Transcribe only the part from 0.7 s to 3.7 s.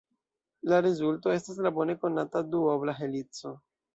La rezulto estas la bone konata duobla helico.